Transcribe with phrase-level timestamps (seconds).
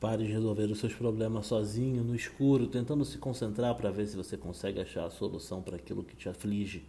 [0.00, 4.16] Pare de resolver os seus problemas sozinho, no escuro, tentando se concentrar para ver se
[4.16, 6.86] você consegue achar a solução para aquilo que te aflige.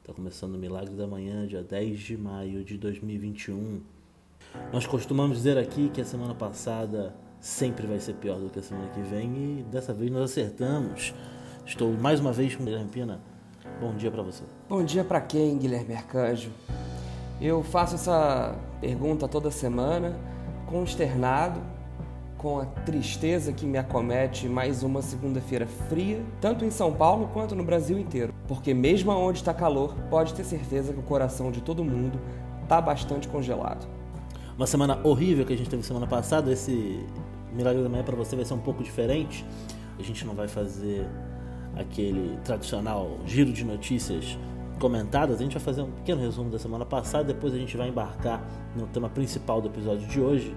[0.00, 3.82] Está começando o Milagre da Manhã, dia 10 de maio de 2021.
[4.72, 8.62] Nós costumamos dizer aqui que a semana passada sempre vai ser pior do que a
[8.62, 11.12] semana que vem e dessa vez nós acertamos.
[11.66, 13.20] Estou mais uma vez com Guilherme Pina.
[13.78, 14.42] Bom dia para você.
[14.66, 16.50] Bom dia para quem, Guilherme Arcanjo?
[17.38, 20.18] Eu faço essa pergunta toda semana,
[20.66, 21.60] consternado,
[22.38, 27.56] com a tristeza que me acomete mais uma segunda-feira fria, tanto em São Paulo quanto
[27.56, 28.32] no Brasil inteiro.
[28.46, 32.18] Porque mesmo onde está calor, pode ter certeza que o coração de todo mundo
[32.62, 33.88] está bastante congelado.
[34.56, 37.04] Uma semana horrível que a gente teve semana passada, esse
[37.52, 39.44] Milagre da Manhã para você vai ser um pouco diferente.
[39.98, 41.06] A gente não vai fazer
[41.76, 44.38] aquele tradicional giro de notícias
[44.78, 47.88] comentadas, a gente vai fazer um pequeno resumo da semana passada, depois a gente vai
[47.88, 48.42] embarcar
[48.74, 50.54] no tema principal do episódio de hoje.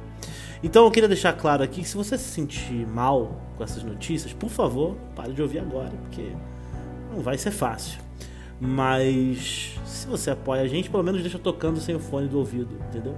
[0.64, 4.32] Então eu queria deixar claro aqui que se você se sentir mal com essas notícias,
[4.32, 6.32] por favor, pare de ouvir agora, porque
[7.12, 8.00] não vai ser fácil.
[8.60, 12.78] Mas se você apoia a gente, pelo menos deixa tocando sem o fone do ouvido,
[12.90, 13.16] entendeu?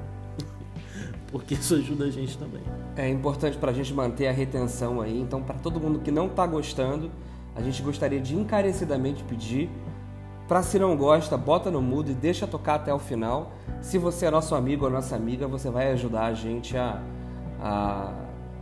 [1.31, 2.63] porque isso ajuda a gente também.
[2.95, 6.27] É importante para a gente manter a retenção aí, então para todo mundo que não
[6.27, 7.11] está gostando,
[7.55, 9.69] a gente gostaria de encarecidamente pedir
[10.47, 13.51] para se não gosta, bota no mudo e deixa tocar até o final.
[13.81, 17.01] Se você é nosso amigo ou nossa amiga, você vai ajudar a gente a,
[17.61, 18.13] a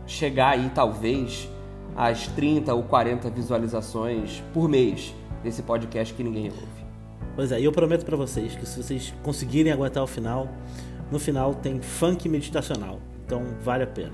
[0.06, 1.48] chegar aí, talvez,
[1.96, 6.82] às 30 ou 40 visualizações por mês desse podcast que ninguém ouve.
[7.34, 10.48] Pois é, e eu prometo para vocês que se vocês conseguirem aguentar o final,
[11.10, 13.00] no final tem funk meditacional.
[13.26, 14.12] Então vale a pena.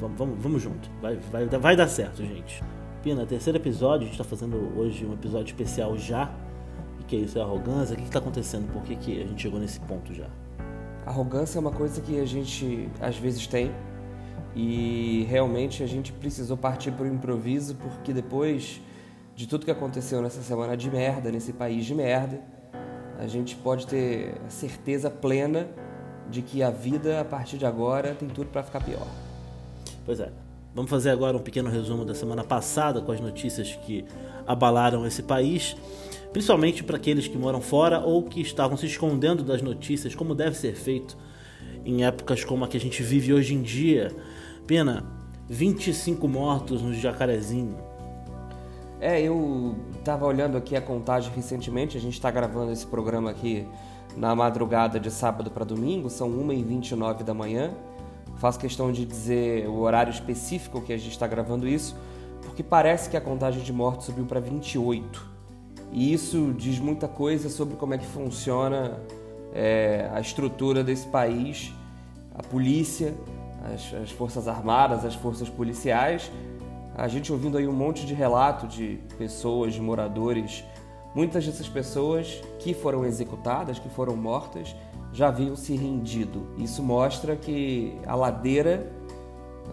[0.00, 0.90] Vamos, vamos junto.
[1.00, 2.62] Vai, vai, vai dar certo, gente.
[3.02, 6.30] Pina, terceiro episódio, a gente está fazendo hoje um episódio especial já
[7.08, 7.38] que é isso?
[7.38, 7.94] É arrogância?
[7.94, 8.70] O que está acontecendo?
[8.72, 10.26] Por que, que a gente chegou nesse ponto já?
[11.06, 13.72] Arrogância é uma coisa que a gente às vezes tem
[14.54, 18.80] e realmente a gente precisou partir para o improviso porque depois
[19.34, 22.40] de tudo que aconteceu nessa semana de merda, nesse país de merda,
[23.18, 25.66] a gente pode ter certeza plena
[26.30, 29.06] de que a vida a partir de agora tem tudo para ficar pior.
[30.04, 30.30] Pois é.
[30.74, 34.04] Vamos fazer agora um pequeno resumo da semana passada com as notícias que
[34.46, 35.74] abalaram esse país
[36.32, 40.56] principalmente para aqueles que moram fora ou que estavam se escondendo das notícias, como deve
[40.56, 41.16] ser feito
[41.84, 44.14] em épocas como a que a gente vive hoje em dia.
[44.66, 45.04] Pena,
[45.48, 47.76] 25 mortos no Jacarezinho.
[49.00, 53.66] É, eu estava olhando aqui a contagem recentemente, a gente está gravando esse programa aqui
[54.16, 57.70] na madrugada de sábado para domingo, são 1h29 da manhã.
[58.36, 61.96] Faço questão de dizer o horário específico que a gente está gravando isso,
[62.42, 65.37] porque parece que a contagem de mortos subiu para 28.
[65.92, 69.00] E isso diz muita coisa sobre como é que funciona
[69.54, 71.72] é, a estrutura desse país,
[72.34, 73.14] a polícia,
[73.74, 76.30] as, as, forças armadas, as forças policiais.
[76.94, 80.64] A gente ouvindo aí um monte de relato de pessoas, de moradores,
[81.14, 84.74] muitas dessas pessoas que foram executadas, que foram mortas,
[85.12, 86.48] já haviam se rendido.
[86.58, 88.92] Isso mostra que a ladeira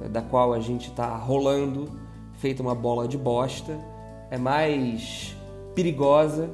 [0.01, 1.89] é, da qual a gente está rolando,
[2.33, 3.77] feita uma bola de bosta,
[4.29, 5.34] é mais
[5.75, 6.49] perigosa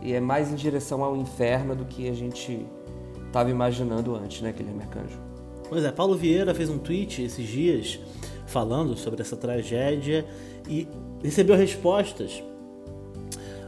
[0.00, 2.64] e é mais em direção ao inferno do que a gente
[3.26, 5.18] estava imaginando antes, né, Guilherme Arcanjo?
[5.68, 8.00] Pois é, Paulo Vieira fez um tweet esses dias
[8.46, 10.26] falando sobre essa tragédia
[10.68, 10.88] e
[11.22, 12.42] recebeu respostas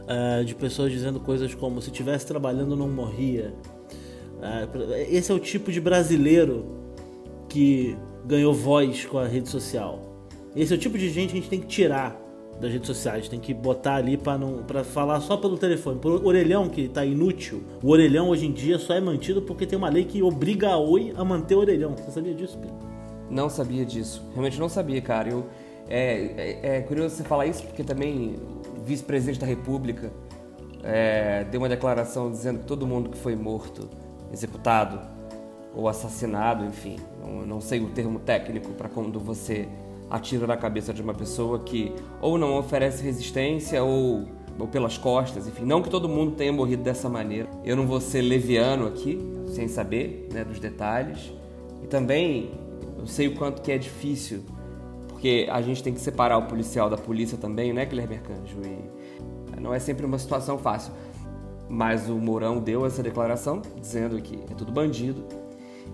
[0.03, 3.53] uh, de pessoas dizendo coisas como se estivesse trabalhando não morria.
[4.37, 6.65] Uh, esse é o tipo de brasileiro
[7.47, 9.99] que ganhou voz com a rede social.
[10.55, 12.19] Esse é o tipo de gente que a gente tem que tirar
[12.59, 13.27] das redes sociais.
[13.27, 15.99] Tem que botar ali para não para falar só pelo telefone.
[15.99, 17.63] Por orelhão que tá inútil.
[17.81, 20.77] O orelhão hoje em dia só é mantido porque tem uma lei que obriga a
[20.77, 21.95] Oi a manter o orelhão.
[21.95, 22.75] Você sabia disso, Pedro?
[23.29, 24.23] Não sabia disso.
[24.31, 25.29] Realmente não sabia, cara.
[25.29, 25.45] Eu
[25.89, 28.35] é, é, é curioso você falar isso porque também
[28.85, 30.11] vice-presidente da República
[30.83, 33.89] é, deu uma declaração dizendo que todo mundo que foi morto,
[34.31, 34.99] executado
[35.75, 39.67] ou assassinado, enfim, não, não sei o termo técnico para quando você
[40.09, 41.91] atira na cabeça de uma pessoa que
[42.21, 44.25] ou não oferece resistência ou,
[44.59, 47.49] ou pelas costas, enfim, não que todo mundo tenha morrido dessa maneira.
[47.63, 51.33] Eu não vou ser leviano aqui, sem saber né, dos detalhes.
[51.81, 52.51] E também
[52.97, 54.43] eu sei o quanto que é difícil,
[55.09, 58.57] porque a gente tem que separar o policial da polícia também, né, Guilherme Arcanjo?
[58.65, 60.93] E não é sempre uma situação fácil.
[61.69, 65.23] Mas o Mourão deu essa declaração dizendo que é tudo bandido.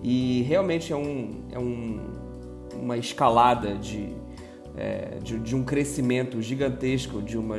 [0.02, 2.00] E realmente é um, é um
[2.74, 4.14] uma escalada de,
[4.76, 7.56] é, de, de, um crescimento gigantesco de uma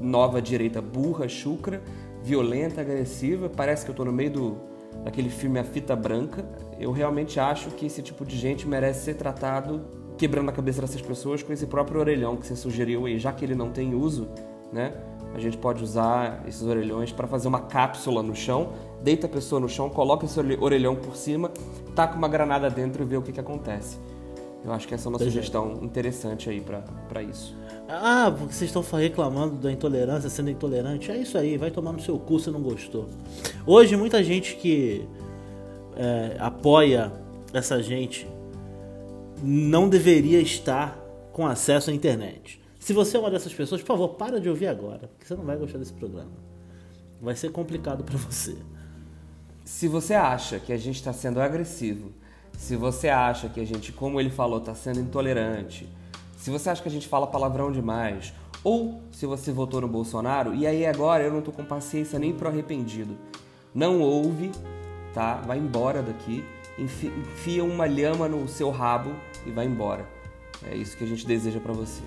[0.00, 1.82] nova direita burra, chucra,
[2.22, 3.48] violenta, agressiva.
[3.48, 4.56] Parece que eu estou no meio do,
[5.04, 6.44] daquele filme A Fita Branca.
[6.78, 9.84] Eu realmente acho que esse tipo de gente merece ser tratado
[10.16, 13.44] quebrando a cabeça dessas pessoas com esse próprio orelhão que você sugeriu aí, já que
[13.44, 14.28] ele não tem uso,
[14.72, 14.94] né?
[15.34, 18.72] A gente pode usar esses orelhões para fazer uma cápsula no chão,
[19.02, 21.50] deita a pessoa no chão, coloca esse orelhão por cima,
[21.94, 23.98] taca uma granada dentro e vê o que, que acontece.
[24.66, 27.56] Eu acho que essa é uma sugestão interessante aí para isso.
[27.88, 31.08] Ah, porque vocês estão reclamando da intolerância, sendo intolerante.
[31.08, 33.08] É isso aí, vai tomar no seu cu se não gostou.
[33.64, 35.06] Hoje, muita gente que
[35.96, 37.12] é, apoia
[37.52, 38.26] essa gente
[39.40, 40.98] não deveria estar
[41.32, 42.60] com acesso à internet.
[42.80, 45.44] Se você é uma dessas pessoas, por favor, para de ouvir agora, porque você não
[45.44, 46.32] vai gostar desse programa.
[47.22, 48.56] Vai ser complicado para você.
[49.64, 52.10] Se você acha que a gente está sendo agressivo,
[52.56, 55.88] se você acha que a gente, como ele falou, está sendo intolerante,
[56.36, 58.32] se você acha que a gente fala palavrão demais,
[58.64, 62.32] ou se você votou no Bolsonaro, e aí agora eu não tô com paciência nem
[62.32, 63.16] pro arrependido.
[63.74, 64.50] Não ouve,
[65.14, 65.36] tá?
[65.46, 66.44] Vai embora daqui,
[66.78, 69.14] enfia uma lhama no seu rabo
[69.46, 70.08] e vai embora.
[70.64, 72.02] É isso que a gente deseja para você.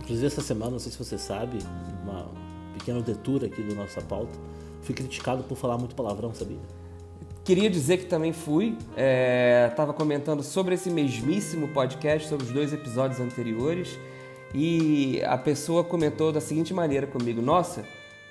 [0.00, 1.58] Inclusive essa semana, não sei se você sabe,
[2.02, 2.28] uma
[2.74, 4.38] pequena detura aqui do nossa pauta,
[4.82, 6.58] fui criticado por falar muito palavrão, sabia?
[7.44, 8.76] Queria dizer que também fui,
[9.68, 13.98] estava é, comentando sobre esse mesmíssimo podcast, sobre os dois episódios anteriores,
[14.54, 17.84] e a pessoa comentou da seguinte maneira comigo: Nossa,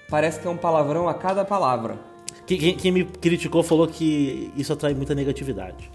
[0.09, 1.99] parece que é um palavrão a cada palavra.
[2.45, 5.91] Quem, quem me criticou falou que isso atrai muita negatividade.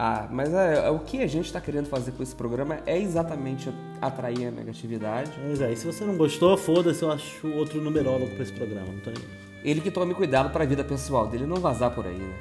[0.00, 2.96] Ah, mas é, é, o que a gente está querendo fazer com esse programa é
[2.96, 3.68] exatamente
[4.00, 5.32] atrair a negatividade.
[5.44, 8.86] Mas é, e se você não gostou, foda-se, eu acho outro numerólogo para esse programa,
[8.92, 9.47] não tô nem...
[9.64, 12.34] Ele que tome cuidado para a vida pessoal dele não vazar por aí, né?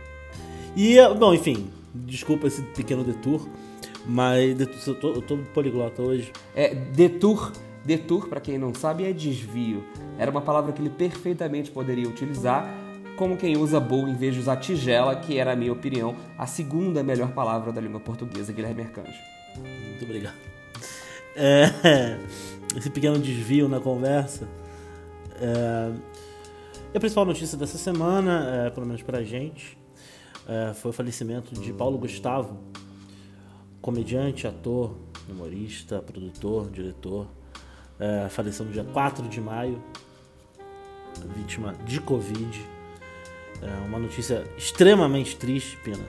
[0.75, 3.47] E, bom, enfim, desculpa esse pequeno detour,
[4.05, 6.31] mas eu tô, eu tô poliglota hoje.
[6.55, 7.51] É, detour,
[7.83, 9.83] detour, para quem não sabe, é desvio.
[10.19, 12.71] Era uma palavra que ele perfeitamente poderia utilizar
[13.17, 16.45] como quem usa bowl em vez de usar tigela, que era, a minha opinião, a
[16.45, 19.19] segunda melhor palavra da língua portuguesa, Guilherme Arcanjo.
[19.57, 20.35] Muito obrigado.
[21.35, 22.17] É,
[22.77, 24.47] esse pequeno desvio na conversa.
[25.41, 25.91] É,
[26.97, 29.77] a principal notícia dessa semana, é, pelo menos pra gente,
[30.47, 32.57] é, foi o falecimento de Paulo Gustavo,
[33.81, 34.95] comediante, ator,
[35.29, 37.27] humorista, produtor, diretor.
[37.99, 39.81] É, faleceu no dia 4 de maio,
[41.35, 42.77] vítima de Covid
[43.61, 46.03] é uma notícia extremamente triste, Pina.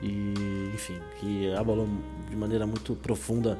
[0.00, 1.88] E, enfim, que abalou
[2.28, 3.58] de maneira muito profunda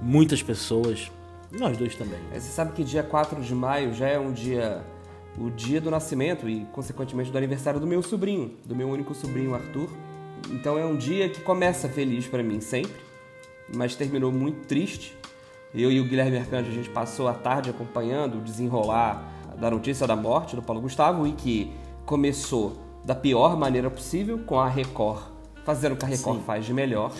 [0.00, 1.10] muitas pessoas.
[1.50, 2.18] Nós dois também.
[2.32, 4.84] É, você sabe que dia 4 de maio já é um dia.
[5.38, 9.54] O dia do nascimento e, consequentemente, do aniversário do meu sobrinho, do meu único sobrinho,
[9.54, 9.88] Arthur.
[10.50, 12.96] Então é um dia que começa feliz para mim sempre,
[13.74, 15.16] mas terminou muito triste.
[15.74, 20.06] Eu e o Guilherme Arcanjo, a gente passou a tarde acompanhando o desenrolar da notícia
[20.06, 21.72] da morte do Paulo Gustavo e que
[22.04, 25.36] começou da pior maneira possível, com a Record
[25.66, 26.44] fazendo o que a Record Sim.
[26.44, 27.12] faz de melhor,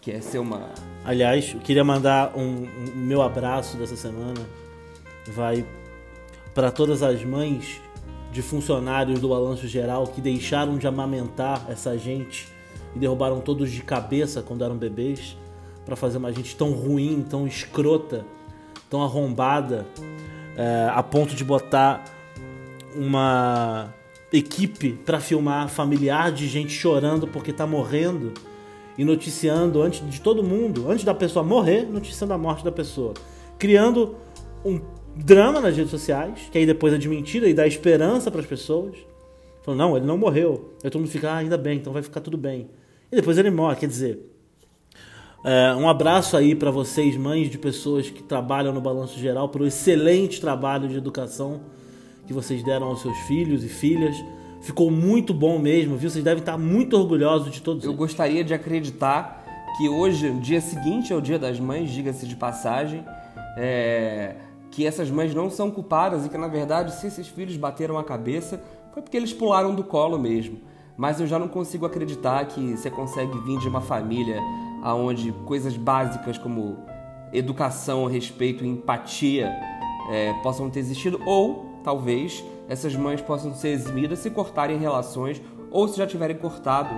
[0.00, 0.70] que é ser uma.
[1.04, 4.40] Aliás, eu queria mandar um, um meu abraço dessa semana.
[5.26, 5.66] Vai
[6.54, 7.80] para todas as mães
[8.32, 12.48] de funcionários do Balanço Geral que deixaram de amamentar essa gente
[12.94, 15.36] e derrubaram todos de cabeça quando eram bebês
[15.84, 18.24] para fazer uma gente tão ruim, tão escrota,
[18.90, 19.86] tão arrombada,
[20.56, 22.04] é, a ponto de botar
[22.94, 23.94] uma
[24.32, 28.34] equipe para filmar familiar de gente chorando porque tá morrendo
[28.98, 33.14] e noticiando antes de todo mundo, antes da pessoa morrer, noticiando a morte da pessoa,
[33.58, 34.16] criando
[34.64, 34.80] um
[35.24, 38.46] drama nas redes sociais, que aí depois é de mentira e dá esperança para as
[38.46, 38.96] pessoas.
[39.62, 40.74] Falando, não, ele não morreu.
[40.82, 42.68] Aí todo mundo fica, ah, ainda bem, então vai ficar tudo bem.
[43.10, 44.18] E depois ele morre, quer dizer,
[45.44, 49.66] é, um abraço aí para vocês, mães de pessoas que trabalham no Balanço Geral, pelo
[49.66, 51.60] excelente trabalho de educação
[52.26, 54.16] que vocês deram aos seus filhos e filhas.
[54.60, 56.10] Ficou muito bom mesmo, viu?
[56.10, 57.98] Vocês devem estar muito orgulhosos de todos Eu eles.
[57.98, 59.44] gostaria de acreditar
[59.76, 63.04] que hoje, o dia seguinte ao Dia das Mães, diga-se de passagem,
[63.56, 64.34] é...
[64.70, 68.04] que essas mães não são culpadas e que, na verdade, se esses filhos bateram a
[68.04, 70.60] cabeça, foi porque eles pularam do colo mesmo.
[70.96, 74.40] Mas eu já não consigo acreditar que você consegue vir de uma família
[74.84, 76.76] onde coisas básicas como
[77.32, 79.52] educação, respeito e empatia
[80.10, 85.86] é, possam ter existido, ou talvez essas mães possam ser eximidas se cortarem relações ou
[85.86, 86.90] se já tiverem cortado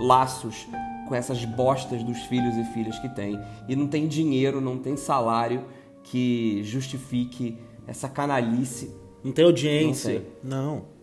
[0.00, 0.66] laços
[1.06, 3.38] com essas bostas dos filhos e filhas que têm.
[3.68, 5.64] E não tem dinheiro, não tem salário
[6.04, 8.94] que justifique essa canalice.
[9.22, 10.24] Não tem audiência.
[10.42, 10.64] Não.
[10.64, 10.94] não.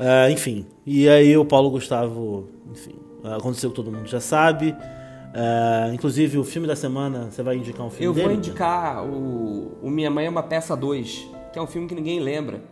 [0.00, 4.70] Uh, enfim, e aí o Paulo Gustavo, enfim, aconteceu que todo mundo já sabe.
[4.70, 8.28] Uh, inclusive, o filme da semana, você vai indicar um filme Eu dele?
[8.28, 11.94] vou indicar o, o Minha Mãe é uma Peça 2, que é um filme que
[11.94, 12.62] ninguém lembra.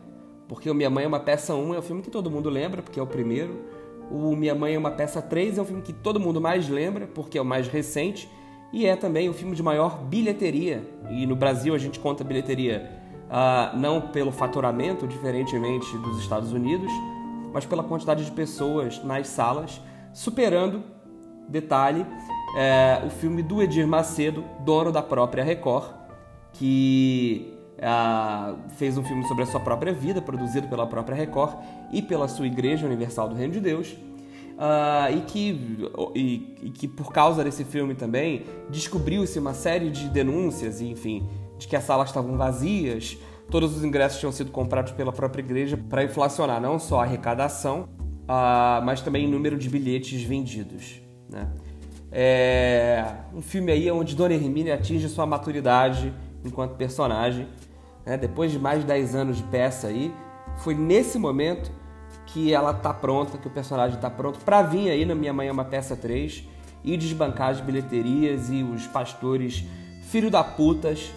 [0.49, 2.83] Porque o Minha Mãe é uma Peça 1 é o filme que todo mundo lembra,
[2.83, 3.61] porque é o primeiro.
[4.11, 7.07] O Minha Mãe é uma Peça 3 é um filme que todo mundo mais lembra,
[7.07, 8.28] porque é o mais recente,
[8.72, 10.84] e é também o filme de maior bilheteria.
[11.10, 12.90] E no Brasil a gente conta bilheteria
[13.28, 16.90] uh, não pelo faturamento, diferentemente dos Estados Unidos,
[17.52, 19.80] mas pela quantidade de pessoas nas salas,
[20.12, 20.82] superando,
[21.48, 22.04] detalhe,
[22.56, 25.92] é, o filme do Edir Macedo, dono da própria Record,
[26.52, 31.56] que uh, fez um filme sobre a sua própria vida, produzido pela própria Record
[31.92, 33.96] e pela sua Igreja Universal do Reino de Deus.
[34.58, 40.08] Uh, e, que, e, e, que por causa desse filme também descobriu-se uma série de
[40.08, 43.16] denúncias, enfim, de que as salas estavam vazias,
[43.48, 47.88] todos os ingressos tinham sido comprados pela própria igreja para inflacionar não só a arrecadação,
[48.24, 51.00] uh, mas também o número de bilhetes vendidos.
[51.30, 51.48] Né?
[52.10, 56.12] É um filme aí onde Dona Hermínia atinge sua maturidade
[56.44, 57.46] enquanto personagem.
[58.04, 58.16] Né?
[58.16, 60.12] Depois de mais de 10 anos de peça aí,
[60.56, 61.70] foi nesse momento
[62.32, 65.49] que ela tá pronta, que o personagem tá pronto para vir aí na Minha Mãe
[65.49, 66.44] é uma Peça 3
[66.85, 69.64] e desbancar as bilheterias e os pastores
[70.08, 71.11] filho da putas,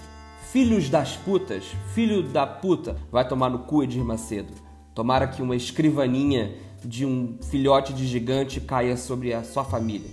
[0.52, 1.64] filhos das putas,
[1.94, 4.54] filho da puta, vai tomar no cu Edir Macedo.
[4.94, 6.52] Tomara que uma escrivaninha
[6.84, 10.10] de um filhote de gigante caia sobre a sua família.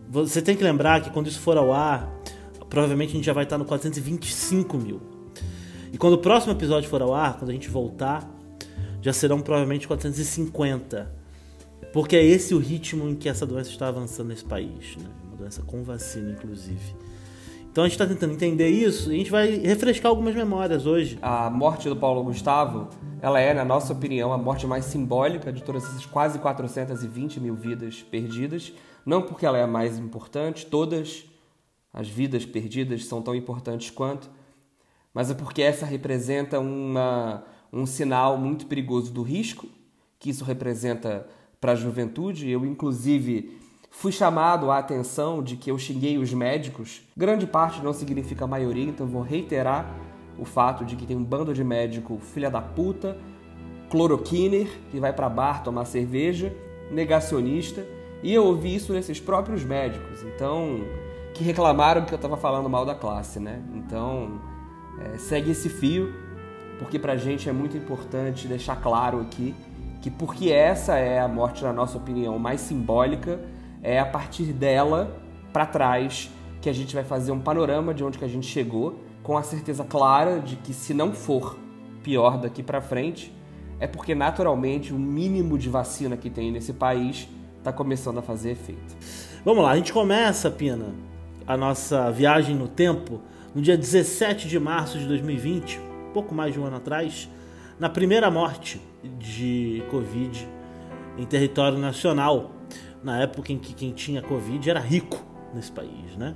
[0.09, 2.09] você tem que lembrar que quando isso for ao ar,
[2.71, 5.01] provavelmente a gente já vai estar no 425 mil.
[5.91, 8.25] E quando o próximo episódio for ao ar, quando a gente voltar,
[9.01, 11.13] já serão provavelmente 450.
[11.91, 14.95] Porque é esse o ritmo em que essa doença está avançando nesse país.
[14.95, 15.03] Né?
[15.27, 16.95] Uma doença com vacina, inclusive.
[17.69, 21.19] Então a gente está tentando entender isso e a gente vai refrescar algumas memórias hoje.
[21.21, 22.87] A morte do Paulo Gustavo,
[23.21, 27.53] ela é, na nossa opinião, a morte mais simbólica de todas essas quase 420 mil
[27.53, 28.71] vidas perdidas.
[29.05, 31.25] Não porque ela é a mais importante, todas
[31.93, 34.29] as vidas perdidas são tão importantes quanto,
[35.13, 39.67] mas é porque essa representa uma, um sinal muito perigoso do risco
[40.17, 41.27] que isso representa
[41.59, 42.49] para a juventude.
[42.49, 47.01] Eu, inclusive, fui chamado a atenção de que eu xinguei os médicos.
[47.17, 49.93] Grande parte não significa maioria, então vou reiterar
[50.37, 53.17] o fato de que tem um bando de médico filha da puta,
[53.89, 56.55] cloroquiner, que vai para bar tomar cerveja,
[56.89, 57.85] negacionista,
[58.23, 60.23] e eu ouvi isso nesses próprios médicos.
[60.23, 60.79] Então,
[61.41, 63.59] que reclamaram que eu estava falando mal da classe, né?
[63.73, 64.39] Então,
[64.99, 66.13] é, segue esse fio,
[66.77, 69.55] porque para gente é muito importante deixar claro aqui
[70.03, 73.39] que porque essa é a morte, na nossa opinião, mais simbólica,
[73.81, 75.19] é a partir dela
[75.51, 76.29] para trás
[76.61, 79.41] que a gente vai fazer um panorama de onde que a gente chegou, com a
[79.41, 81.57] certeza clara de que se não for
[82.03, 83.35] pior daqui para frente,
[83.79, 88.51] é porque naturalmente o mínimo de vacina que tem nesse país está começando a fazer
[88.51, 88.95] efeito.
[89.43, 91.10] Vamos lá, a gente começa, Pina,
[91.45, 93.21] a nossa viagem no tempo
[93.53, 95.79] no dia 17 de março de 2020,
[96.13, 97.29] pouco mais de um ano atrás,
[97.79, 98.81] na primeira morte
[99.19, 100.47] de Covid
[101.17, 102.51] em território nacional,
[103.03, 106.35] na época em que quem tinha Covid era rico nesse país, né?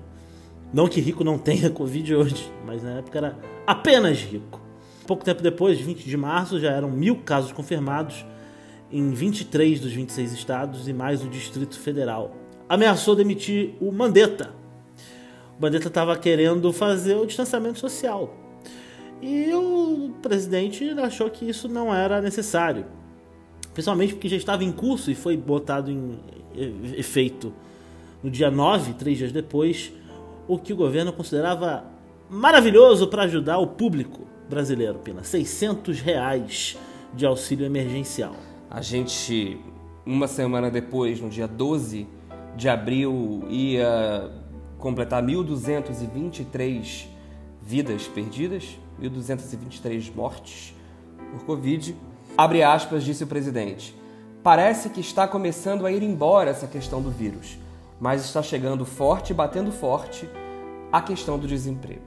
[0.73, 4.59] Não que rico não tenha Covid hoje, mas na época era apenas rico.
[5.07, 8.25] Pouco tempo depois, de 20 de março, já eram mil casos confirmados
[8.91, 12.35] em 23 dos 26 estados e mais o Distrito Federal.
[12.67, 14.49] Ameaçou demitir o Mandetta,
[15.57, 18.35] o Bandetta estava querendo fazer o distanciamento social.
[19.21, 22.85] E o presidente achou que isso não era necessário.
[23.73, 26.19] Principalmente porque já estava em curso e foi botado em
[26.97, 27.53] efeito
[28.23, 29.93] no dia 9, três dias depois,
[30.47, 31.85] o que o governo considerava
[32.29, 35.23] maravilhoso para ajudar o público brasileiro, Pina.
[35.23, 36.77] 600 reais
[37.13, 38.35] de auxílio emergencial.
[38.69, 39.57] A gente,
[40.05, 42.07] uma semana depois, no dia 12
[42.55, 44.31] de abril, ia
[44.85, 47.07] completar 1.223
[47.59, 50.75] vidas perdidas, 1.223 mortes
[51.31, 51.97] por Covid.
[52.37, 53.95] Abre aspas, disse o presidente.
[54.43, 57.57] Parece que está começando a ir embora essa questão do vírus,
[57.99, 60.29] mas está chegando forte, batendo forte,
[60.91, 62.05] a questão do desemprego.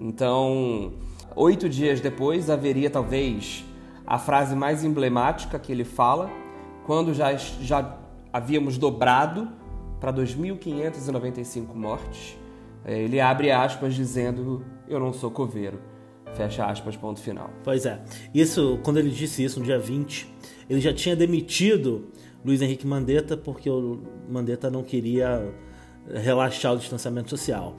[0.00, 0.94] Então,
[1.34, 3.62] oito dias depois, haveria talvez
[4.06, 6.30] a frase mais emblemática que ele fala,
[6.86, 7.98] quando já, já
[8.32, 9.65] havíamos dobrado
[10.00, 12.36] para 2.595 mortes.
[12.84, 15.80] É, ele abre aspas dizendo: Eu não sou coveiro.
[16.34, 17.50] Fecha aspas, ponto final.
[17.64, 18.02] Pois é.
[18.34, 20.32] Isso, quando ele disse isso no dia 20,
[20.68, 22.08] ele já tinha demitido
[22.44, 25.52] Luiz Henrique Mandetta porque o Mandetta não queria
[26.12, 27.76] relaxar o distanciamento social.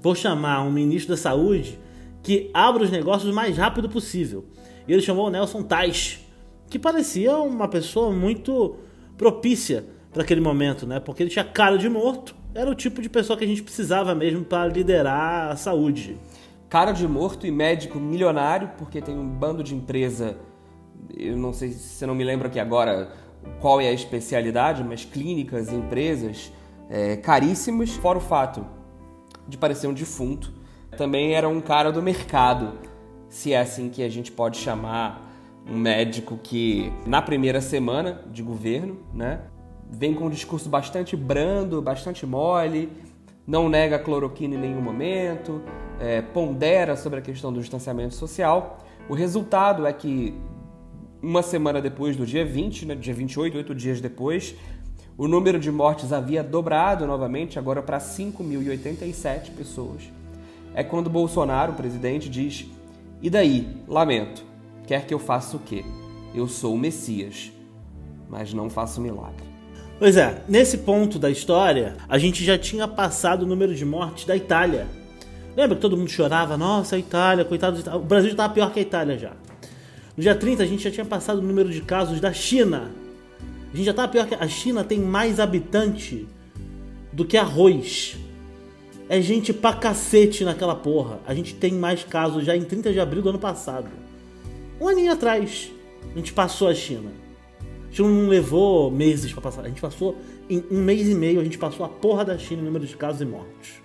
[0.00, 1.78] Vou chamar um ministro da Saúde
[2.22, 4.44] que abra os negócios o mais rápido possível.
[4.88, 6.20] E ele chamou o Nelson Tais,
[6.68, 8.76] que parecia uma pessoa muito
[9.16, 11.00] propícia para aquele momento, né?
[11.00, 12.34] Porque ele tinha cara de morto.
[12.54, 16.18] Era o tipo de pessoa que a gente precisava mesmo para liderar a saúde.
[16.68, 20.36] Cara de morto e médico milionário, porque tem um bando de empresa.
[21.16, 23.12] Eu não sei se você não me lembra aqui agora
[23.60, 26.52] qual é a especialidade, mas clínicas empresas
[26.88, 27.90] é, caríssimas.
[27.90, 28.66] Fora o fato
[29.48, 30.52] de parecer um defunto,
[30.96, 32.78] também era um cara do mercado,
[33.28, 35.28] se é assim que a gente pode chamar
[35.68, 39.40] um médico que na primeira semana de governo, né,
[39.90, 42.90] vem com um discurso bastante brando, bastante mole,
[43.46, 45.60] não nega a cloroquina em nenhum momento,
[45.98, 48.78] é, pondera sobre a questão do distanciamento social.
[49.08, 50.34] O resultado é que
[51.22, 54.54] uma semana depois do dia 20, né, dia 28, oito dias depois,
[55.18, 60.10] o número de mortes havia dobrado novamente, agora para 5.087 pessoas.
[60.74, 62.66] É quando Bolsonaro, o presidente, diz:
[63.20, 63.82] E daí?
[63.86, 64.44] Lamento.
[64.86, 65.84] Quer que eu faça o quê?
[66.34, 67.52] Eu sou o Messias,
[68.28, 69.49] mas não faço milagre.
[70.00, 74.24] Pois é, nesse ponto da história, a gente já tinha passado o número de mortes
[74.24, 74.86] da Itália.
[75.54, 76.56] Lembra que todo mundo chorava?
[76.56, 79.32] Nossa, a Itália, coitado de O Brasil já estava pior que a Itália já.
[80.16, 82.90] No dia 30, a gente já tinha passado o número de casos da China.
[83.70, 86.26] A gente já estava pior que a China tem mais habitante
[87.12, 88.16] do que arroz.
[89.06, 91.20] É gente pra cacete naquela porra.
[91.26, 93.90] A gente tem mais casos já em 30 de abril do ano passado.
[94.80, 95.70] Um aninho atrás,
[96.10, 97.19] a gente passou a China.
[97.90, 99.64] Gente não levou meses para passar.
[99.64, 100.16] A gente passou
[100.48, 102.96] em um mês e meio, a gente passou a porra da China em número de
[102.96, 103.82] casos e mortes.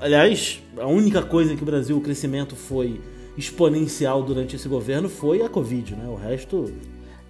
[0.00, 3.00] Aliás, a única coisa que o Brasil, o crescimento foi
[3.36, 6.08] exponencial durante esse governo foi a Covid, né?
[6.08, 6.72] O resto.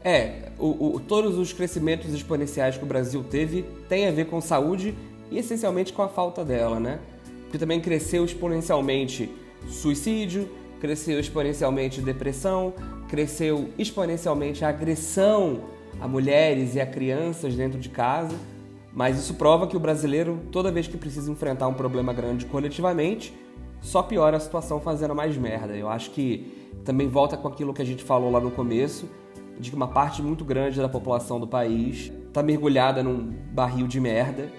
[0.02, 4.40] É, o, o, todos os crescimentos exponenciais que o Brasil teve têm a ver com
[4.40, 4.94] saúde
[5.30, 6.98] e essencialmente com a falta dela, né?
[7.44, 9.30] Porque também cresceu exponencialmente
[9.68, 10.48] suicídio,
[10.80, 12.74] cresceu exponencialmente depressão,
[13.08, 15.60] cresceu exponencialmente a agressão
[16.00, 18.36] a mulheres e a crianças dentro de casa.
[18.92, 23.34] Mas isso prova que o brasileiro, toda vez que precisa enfrentar um problema grande coletivamente,
[23.80, 25.74] só piora a situação fazendo mais merda.
[25.74, 29.08] Eu acho que também volta com aquilo que a gente falou lá no começo,
[29.58, 34.00] de que uma parte muito grande da população do país está mergulhada num barril de
[34.00, 34.50] merda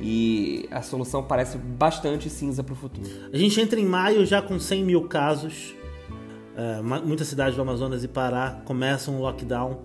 [0.00, 3.08] e a solução parece bastante cinza para o futuro.
[3.32, 5.74] A gente entra em maio já com 100 mil casos.
[6.56, 9.82] É, muitas cidades do Amazonas e Pará começam um lockdown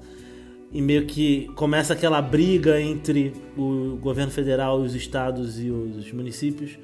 [0.72, 6.78] e meio que começa aquela briga entre o governo federal, os estados e os municípios,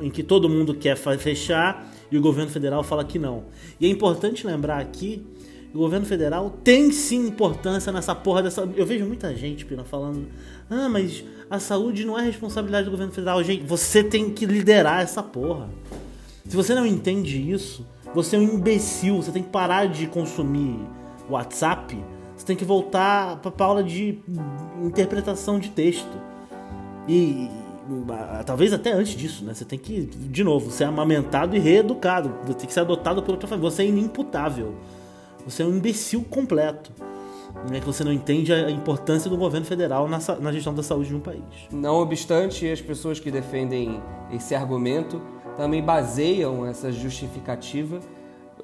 [0.00, 3.44] em que todo mundo quer fechar e o governo federal fala que não.
[3.80, 5.22] E é importante lembrar aqui
[5.74, 8.68] o governo federal tem sim importância nessa porra dessa.
[8.74, 10.26] Eu vejo muita gente, Pina, falando:
[10.70, 13.42] ah, mas a saúde não é responsabilidade do governo federal.
[13.44, 15.68] Gente, você tem que liderar essa porra.
[16.46, 19.16] Se você não entende isso, você é um imbecil.
[19.16, 20.78] Você tem que parar de consumir
[21.28, 22.02] WhatsApp.
[22.48, 24.20] Tem que voltar para aula de
[24.82, 26.18] interpretação de texto.
[27.06, 27.50] E
[28.46, 29.52] talvez até antes disso, né?
[29.52, 32.32] Você tem que, de novo, ser amamentado e reeducado.
[32.46, 33.70] Você tem que ser adotado por outra família.
[33.70, 34.76] Você é inimputável.
[35.44, 36.90] Você é um imbecil completo.
[37.70, 41.16] Né, que você não entende a importância do governo federal na gestão da saúde de
[41.16, 41.42] um país.
[41.70, 44.00] Não obstante, as pessoas que defendem
[44.32, 45.20] esse argumento
[45.54, 48.00] também baseiam essa justificativa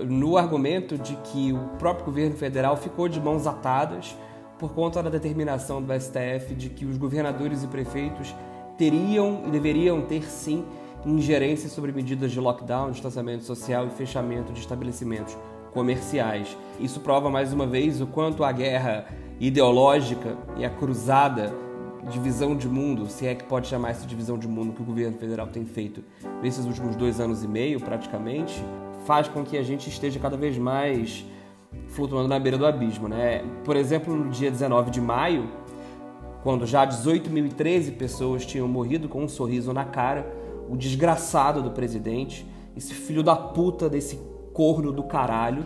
[0.00, 4.16] no argumento de que o próprio governo federal ficou de mãos atadas
[4.59, 8.35] por conta da determinação do STF de que os governadores e prefeitos
[8.78, 10.64] teriam e deveriam ter sim
[11.04, 15.37] ingerência sobre medidas de lockdown, distanciamento social e fechamento de estabelecimentos
[15.72, 16.57] comerciais.
[16.80, 19.07] Isso prova mais uma vez o quanto a guerra
[19.38, 21.52] ideológica e a cruzada
[22.11, 25.16] divisão de mundo, se é que pode chamar essa divisão de mundo que o governo
[25.16, 26.04] federal tem feito
[26.42, 28.62] nesses últimos dois anos e meio, praticamente,
[29.04, 31.24] faz com que a gente esteja cada vez mais
[31.88, 33.08] flutuando na beira do abismo.
[33.08, 33.44] Né?
[33.64, 35.48] Por exemplo, no dia 19 de maio,
[36.42, 40.30] quando já 18.013 pessoas tinham morrido com um sorriso na cara,
[40.68, 44.18] o desgraçado do presidente, esse filho da puta desse
[44.52, 45.64] corno do caralho,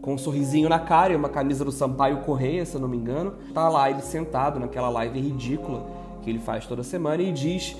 [0.00, 2.96] com um sorrisinho na cara e uma camisa do Sampaio Correia, se eu não me
[2.96, 3.34] engano.
[3.52, 5.86] Tá lá ele sentado naquela live ridícula
[6.22, 7.76] que ele faz toda semana e diz: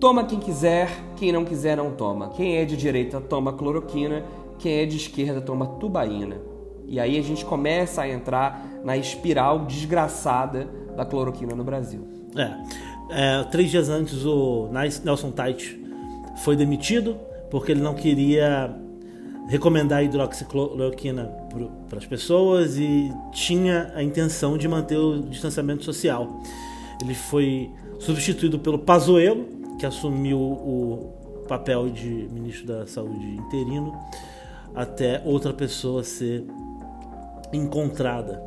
[0.00, 2.30] Toma quem quiser, quem não quiser não toma.
[2.30, 4.24] Quem é de direita toma cloroquina,
[4.58, 6.38] quem é de esquerda toma tubaína.
[6.86, 12.00] E aí a gente começa a entrar na espiral desgraçada da cloroquina no Brasil.
[12.34, 13.40] É.
[13.40, 14.70] é três dias antes o
[15.04, 15.78] Nelson Tait
[16.44, 17.16] foi demitido
[17.50, 18.74] porque ele não queria
[19.48, 21.30] recomendar a hidroxicloroquina
[21.88, 26.40] para as pessoas e tinha a intenção de manter o distanciamento social.
[27.02, 33.98] Ele foi substituído pelo Pazuello, que assumiu o papel de ministro da Saúde interino,
[34.74, 36.44] até outra pessoa ser
[37.50, 38.42] encontrada.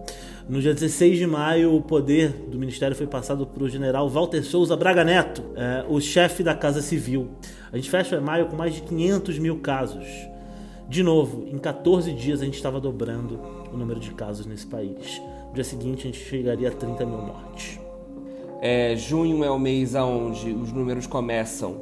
[0.48, 4.44] No dia 16 de maio, o poder do ministério foi passado para o general Walter
[4.44, 7.30] Souza Braga Neto, é, o chefe da Casa Civil.
[7.72, 10.06] A gente fecha maio com mais de 500 mil casos.
[10.88, 13.40] De novo, em 14 dias a gente estava dobrando
[13.74, 15.20] o número de casos nesse país.
[15.48, 17.83] No dia seguinte a gente chegaria a 30 mil mortes.
[18.66, 21.82] É, junho é o mês onde os números começam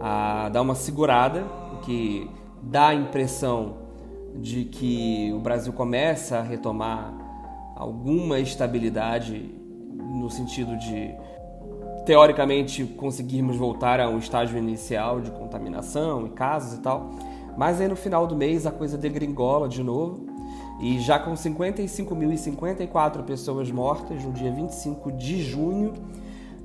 [0.00, 2.26] a dar uma segurada, o que
[2.62, 3.74] dá a impressão
[4.36, 7.12] de que o Brasil começa a retomar
[7.76, 9.54] alguma estabilidade
[9.94, 11.14] no sentido de
[12.06, 17.10] teoricamente conseguirmos voltar a um estágio inicial de contaminação e casos e tal.
[17.58, 20.31] Mas aí no final do mês a coisa degringola de novo.
[20.82, 25.92] E já com 55.054 pessoas mortas no dia 25 de junho,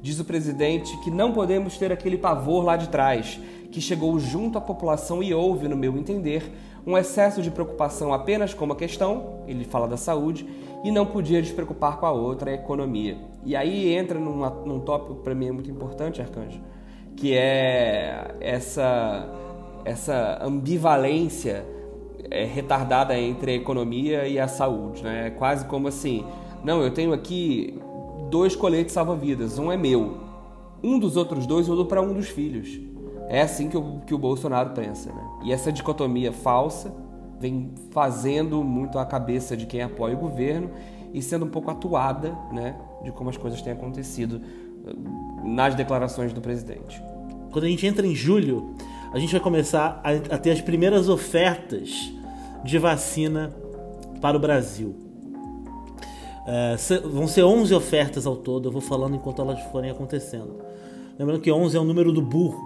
[0.02, 3.40] diz o presidente que não podemos ter aquele pavor lá de trás,
[3.72, 6.52] que chegou junto à população e houve, no meu entender,
[6.84, 10.48] um excesso de preocupação apenas com uma questão, ele fala da saúde,
[10.84, 13.20] e não podia despreocupar com a outra, a economia.
[13.46, 16.60] E aí entra numa, num tópico que para mim é muito importante, Arcanjo,
[17.16, 19.30] que é essa,
[19.86, 21.77] essa ambivalência
[22.30, 25.04] é, retardada entre a economia e a saúde.
[25.04, 25.28] Né?
[25.28, 26.26] É quase como assim:
[26.64, 27.80] não, eu tenho aqui
[28.30, 30.18] dois coletes salva-vidas, um é meu,
[30.84, 32.80] um dos outros dois eu dou para um dos filhos.
[33.30, 35.12] É assim que o, que o Bolsonaro pensa.
[35.12, 35.30] Né?
[35.44, 36.94] E essa dicotomia falsa
[37.40, 40.72] vem fazendo muito a cabeça de quem apoia o governo
[41.14, 44.42] e sendo um pouco atuada né, de como as coisas têm acontecido
[44.86, 44.94] eh,
[45.44, 47.02] nas declarações do presidente.
[47.52, 48.76] Quando a gente entra em julho,
[49.14, 52.12] a gente vai começar a, a ter as primeiras ofertas
[52.68, 53.56] de vacina
[54.22, 54.94] para o Brasil.
[56.46, 60.58] É, vão ser 11 ofertas ao todo, eu vou falando enquanto elas forem acontecendo.
[61.18, 62.62] Lembrando que 11 é o número do burro,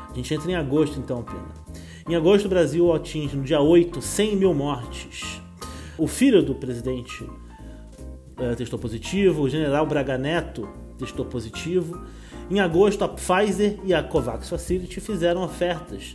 [0.10, 1.54] A gente entra em agosto então, Pena.
[2.10, 5.40] Em agosto o Brasil atinge no dia 8 100 mil mortes.
[5.96, 10.68] O filho do presidente uh, testou positivo, o general Braga Neto
[11.00, 12.02] testou positivo.
[12.52, 16.14] Em agosto, a Pfizer e a COVAX Facility fizeram ofertas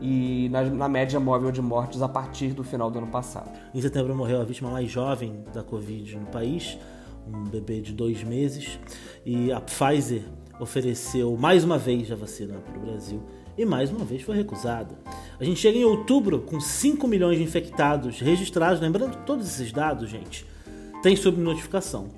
[0.01, 3.51] e na, na, média móvel de mortes a partir do final do ano passado.
[3.75, 6.79] Em setembro morreu a vítima mais jovem da Covid no país,
[7.27, 8.79] um bebê de dois meses,
[9.25, 10.23] e a Pfizer
[10.61, 13.23] ofereceu mais uma vez a vacina para o Brasil
[13.57, 14.95] e mais uma vez foi recusada.
[15.41, 20.11] A gente chega em outubro com 5 milhões de infectados registrados, lembrando todos esses dados,
[20.11, 20.47] gente,
[21.03, 22.09] tem subnotificação.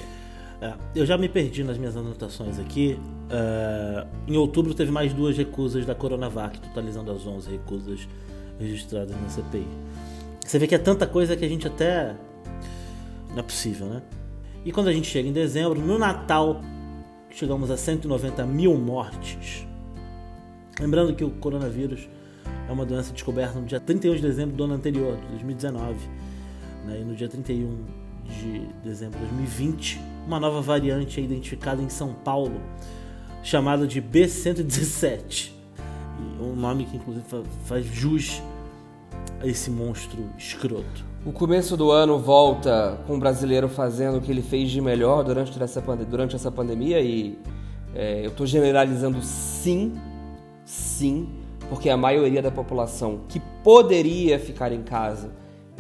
[0.62, 3.00] É, eu já me perdi nas minhas anotações aqui.
[3.30, 8.08] É, em outubro teve mais duas recusas da Coronavac, totalizando as 11 recusas
[8.60, 9.68] registradas na CPI.
[10.46, 12.16] Você vê que é tanta coisa que a gente até.
[13.30, 14.02] Não é possível, né?
[14.66, 16.62] E quando a gente chega em dezembro, no Natal,
[17.30, 19.66] chegamos a 190 mil mortes.
[20.80, 22.10] Lembrando que o coronavírus
[22.68, 25.96] é uma doença descoberta no dia 31 de dezembro do ano anterior, de 2019.
[26.86, 27.00] Né?
[27.02, 27.86] E no dia 31
[28.26, 32.62] de dezembro de 2020, uma nova variante identificada em São Paulo,
[33.42, 35.50] chamada de B117.
[36.40, 37.26] Um nome que inclusive
[37.66, 38.40] faz jus
[39.42, 41.04] a esse monstro escroto.
[41.26, 45.24] O começo do ano volta com o brasileiro fazendo o que ele fez de melhor
[45.24, 47.40] durante essa, durante essa pandemia e
[47.96, 50.00] é, eu estou generalizando sim,
[50.64, 51.28] sim,
[51.70, 55.32] porque a maioria da população que poderia ficar em casa,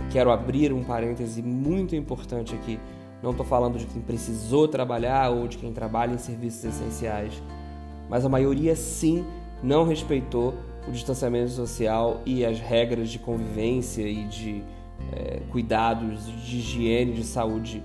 [0.10, 2.80] quero abrir um parêntese muito importante aqui,
[3.22, 7.34] não estou falando de quem precisou trabalhar ou de quem trabalha em serviços essenciais,
[8.10, 9.26] mas a maioria sim
[9.62, 10.56] não respeitou
[10.88, 14.64] o distanciamento social e as regras de convivência e de
[15.12, 17.84] é, cuidados de higiene, de saúde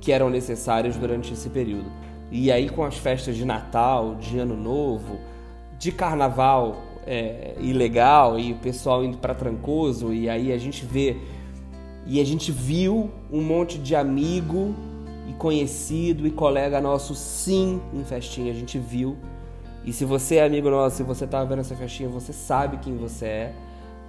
[0.00, 1.90] que eram necessários durante esse período.
[2.30, 5.18] E aí, com as festas de Natal, de Ano Novo,
[5.78, 11.16] de Carnaval é, ilegal e o pessoal indo para Trancoso, e aí a gente vê
[12.10, 14.74] e a gente viu um monte de amigo
[15.28, 19.16] e conhecido e colega nosso sim em festinha, a gente viu.
[19.84, 22.96] E se você é amigo nosso, se você tá vendo essa festinha, você sabe quem
[22.96, 23.54] você é.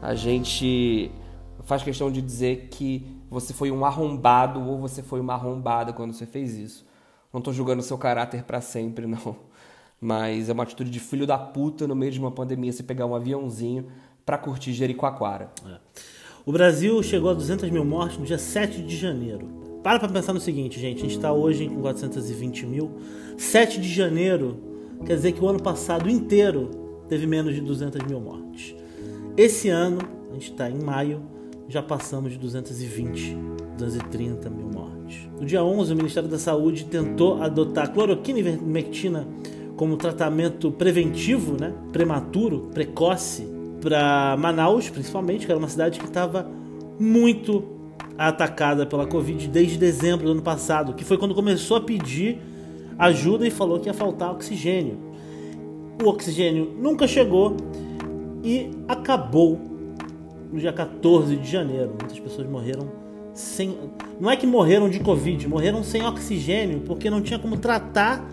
[0.02, 1.12] A gente
[1.60, 6.12] faz questão de dizer que você foi um arrombado ou você foi uma arrombada quando
[6.12, 6.84] você fez isso.
[7.32, 9.36] Não estou julgando seu caráter para sempre, não.
[10.02, 13.06] Mas é uma atitude de filho da puta no meio de uma pandemia você pegar
[13.06, 13.92] um aviãozinho
[14.26, 15.52] para curtir Jericoacoara.
[15.68, 15.78] É.
[16.44, 19.48] O Brasil chegou a 200 mil mortes no dia 7 de janeiro.
[19.84, 20.98] Para para pensar no seguinte, gente.
[20.98, 22.90] A gente está hoje com 420 mil.
[23.38, 24.58] 7 de janeiro
[25.06, 26.72] quer dizer que o ano passado inteiro
[27.08, 28.76] teve menos de 200 mil mortes.
[29.38, 30.00] Esse ano,
[30.32, 31.22] a gente está em maio,
[31.68, 33.38] já passamos de 220,
[33.78, 35.30] 230 mil mortes.
[35.40, 39.28] No dia 11, o Ministério da Saúde tentou adotar cloroquina e ivermectina
[39.76, 46.50] como tratamento preventivo, né, prematuro, precoce, para Manaus, principalmente, que era uma cidade que estava
[47.00, 47.64] muito
[48.18, 52.40] atacada pela Covid desde dezembro do ano passado, que foi quando começou a pedir
[52.98, 54.98] ajuda e falou que ia faltar oxigênio.
[56.02, 57.58] O oxigênio nunca chegou
[58.44, 59.60] e acabou
[60.52, 61.96] no dia 14 de janeiro.
[62.00, 62.88] Muitas pessoas morreram
[63.34, 63.76] sem.
[64.20, 68.24] Não é que morreram de Covid, morreram sem oxigênio, porque não tinha como tratar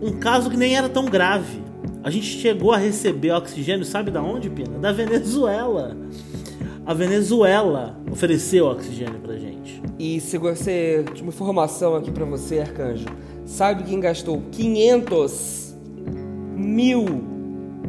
[0.00, 1.62] um caso que nem era tão grave.
[2.02, 4.78] A gente chegou a receber oxigênio, sabe da onde, Pina?
[4.78, 5.96] Da Venezuela.
[6.86, 9.82] A Venezuela ofereceu oxigênio pra gente.
[9.98, 11.04] E se você.
[11.20, 13.06] Uma informação aqui para você, Arcanjo.
[13.44, 15.74] Sabe quem gastou 500
[16.56, 17.04] mil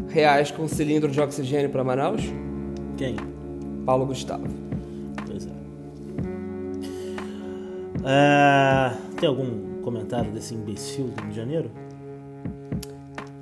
[0.10, 2.22] reais com cilindro de oxigênio para Manaus?
[2.98, 3.16] Quem?
[3.86, 4.48] Paulo Gustavo.
[5.26, 5.50] Pois é.
[8.06, 8.92] é.
[9.20, 11.72] Tem algum comentário desse imbecil do Rio de Janeiro?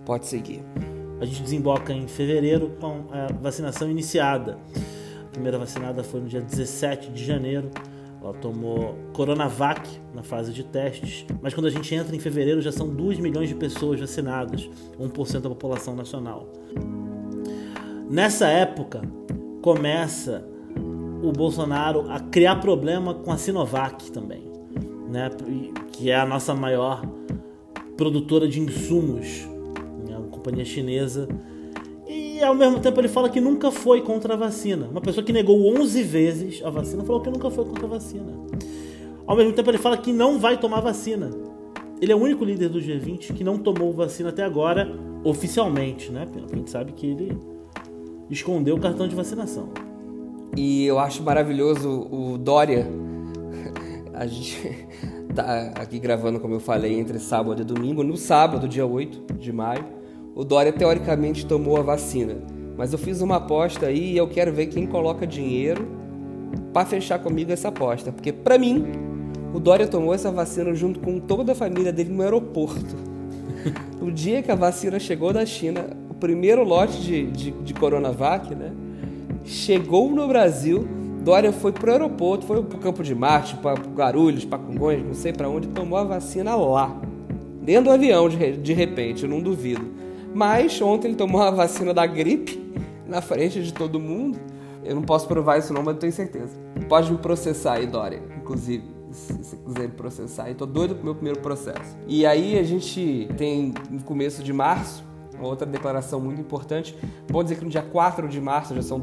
[0.07, 0.63] Pode seguir.
[1.19, 4.57] A gente desemboca em fevereiro com a vacinação iniciada.
[5.25, 7.69] A primeira vacinada foi no dia 17 de janeiro.
[8.21, 12.71] Ela tomou Coronavac na fase de testes, mas quando a gente entra em fevereiro já
[12.71, 16.47] são 2 milhões de pessoas vacinadas, 1% da população nacional.
[18.09, 19.01] Nessa época,
[19.61, 20.47] começa
[21.21, 24.49] o Bolsonaro a criar problema com a Sinovac também,
[25.09, 25.29] né?
[25.91, 27.05] Que é a nossa maior
[27.97, 29.56] produtora de insumos,
[30.47, 31.27] companhia chinesa.
[32.07, 34.87] E ao mesmo tempo ele fala que nunca foi contra a vacina.
[34.89, 38.31] Uma pessoa que negou 11 vezes a vacina falou que nunca foi contra a vacina.
[39.25, 41.29] Ao mesmo tempo ele fala que não vai tomar vacina.
[41.99, 44.89] Ele é o único líder do G20 que não tomou vacina até agora,
[45.23, 46.25] oficialmente, né?
[46.31, 47.37] Porque a gente sabe que ele
[48.29, 49.69] escondeu o cartão de vacinação.
[50.55, 52.87] E eu acho maravilhoso o Dória.
[54.13, 54.87] A gente
[55.35, 58.03] tá aqui gravando, como eu falei, entre sábado e domingo.
[58.03, 59.96] No sábado, dia 8 de maio,
[60.37, 62.35] o Dória teoricamente tomou a vacina.
[62.77, 65.87] Mas eu fiz uma aposta aí e eu quero ver quem coloca dinheiro
[66.71, 68.11] para fechar comigo essa aposta.
[68.11, 68.85] Porque, para mim,
[69.51, 72.95] o Dória tomou essa vacina junto com toda a família dele no aeroporto.
[73.99, 78.53] No dia que a vacina chegou da China, o primeiro lote de, de, de Coronavac,
[78.53, 78.71] né?
[79.43, 80.87] Chegou no Brasil,
[81.25, 85.33] Dória foi pro aeroporto, foi pro Campo de Marte, para Guarulhos, para Congonhas, não sei
[85.33, 87.01] para onde, tomou a vacina lá.
[87.63, 90.06] Dentro do avião, de, de repente, eu não duvido.
[90.37, 92.63] Mas ontem ele tomou a vacina da gripe
[93.07, 94.37] na frente de todo mundo.
[94.83, 96.55] Eu não posso provar isso não, mas eu tenho certeza.
[96.87, 100.51] Pode me processar aí, Dória, inclusive se quiser processar.
[100.51, 101.97] E tô doido pro meu primeiro processo.
[102.07, 105.03] E aí a gente tem no começo de março
[105.41, 106.95] outra declaração muito importante.
[107.27, 108.99] Bom dizer que no dia 4 de março já são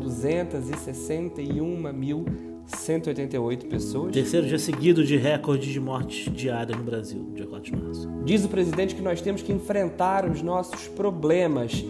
[2.67, 4.13] 261.188 pessoas.
[4.13, 8.09] Terceiro dia seguido de recorde de mortes diárias no Brasil, dia 4 de março.
[8.25, 11.85] Diz o presidente que nós temos que enfrentar os nossos problemas.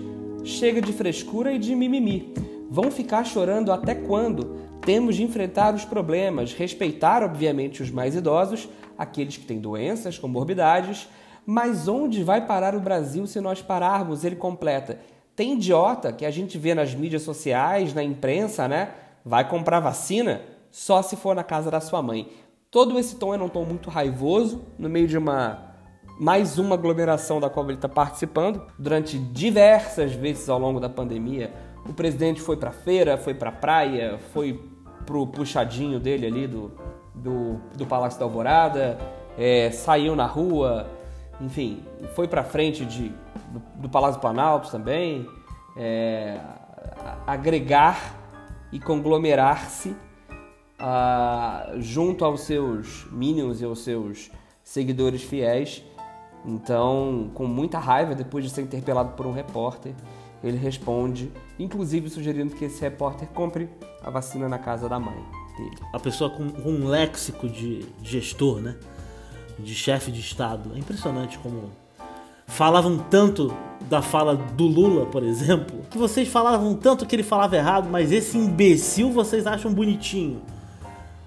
[0.45, 2.35] Chega de frescura e de mimimi.
[2.69, 4.57] Vão ficar chorando até quando?
[4.81, 11.09] Temos de enfrentar os problemas, respeitar, obviamente, os mais idosos, aqueles que têm doenças, comorbidades,
[11.47, 14.25] mas onde vai parar o Brasil se nós pararmos?
[14.25, 14.99] Ele completa.
[15.35, 18.91] Tem idiota que a gente vê nas mídias sociais, na imprensa, né?
[19.25, 20.43] Vai comprar vacina
[20.75, 22.29] só se for na casa da sua mãe.
[22.69, 25.73] Todo esse tom é um tom muito raivoso, no meio de uma
[26.19, 28.61] mais uma aglomeração da qual ele está participando.
[28.77, 31.55] Durante diversas vezes ao longo da pandemia,
[31.89, 34.69] o presidente foi para feira, foi para praia, foi
[35.07, 36.73] pro puxadinho dele ali do,
[37.15, 38.99] do, do Palácio da Alvorada,
[39.39, 40.91] é, saiu na rua,
[41.41, 41.85] enfim,
[42.17, 43.11] foi para frente de,
[43.49, 45.25] do, do, Palácio do Planalto também,
[45.77, 46.41] é,
[47.25, 48.17] agregar
[48.73, 49.95] e conglomerar-se
[51.79, 54.31] junto aos seus minions e aos seus
[54.63, 55.83] seguidores fiéis.
[56.45, 59.95] Então, com muita raiva, depois de ser interpelado por um repórter,
[60.43, 63.69] ele responde, inclusive sugerindo que esse repórter compre
[64.03, 65.17] a vacina na casa da mãe
[65.57, 65.79] dele.
[65.93, 68.77] A pessoa com, com um léxico de gestor, né?
[69.59, 70.73] De chefe de Estado.
[70.75, 71.71] É impressionante como
[72.47, 73.55] falavam tanto
[73.89, 78.13] da fala do Lula, por exemplo, que vocês falavam tanto que ele falava errado, mas
[78.13, 80.43] esse imbecil vocês acham bonitinho.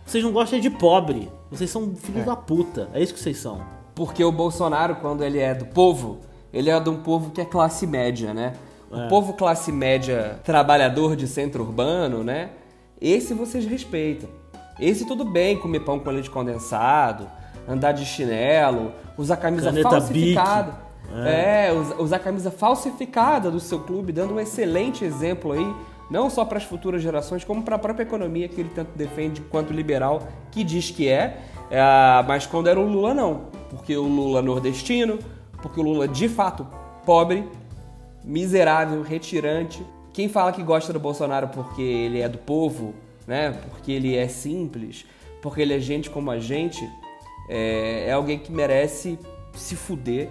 [0.07, 1.29] Vocês não gostam de pobre.
[1.51, 2.25] Vocês são filhos é.
[2.25, 2.89] da puta.
[2.93, 3.61] É isso que vocês são.
[3.93, 6.21] Porque o Bolsonaro, quando ele é do povo,
[6.53, 8.53] ele é de um povo que é classe média, né?
[8.89, 9.07] O é.
[9.09, 12.51] povo classe média trabalhador de centro urbano, né?
[13.01, 14.29] Esse vocês respeitam.
[14.79, 17.27] Esse tudo bem comer pão com leite condensado,
[17.67, 20.87] andar de chinelo, usar camisa Caneta falsificada.
[21.25, 25.75] É, é usar camisa falsificada do seu clube, dando um excelente exemplo aí,
[26.09, 29.41] não só para as futuras gerações, como para a própria economia que ele tanto defende
[29.41, 31.81] quanto liberal, que diz que é, é,
[32.27, 35.19] mas quando era o Lula não, porque o Lula nordestino,
[35.61, 36.67] porque o Lula de fato
[37.05, 37.47] pobre,
[38.23, 42.95] miserável, retirante, quem fala que gosta do Bolsonaro porque ele é do povo,
[43.27, 43.51] né?
[43.69, 45.05] Porque ele é simples,
[45.41, 46.89] porque ele é gente como a gente,
[47.49, 49.19] é, é alguém que merece
[49.53, 50.29] se fuder,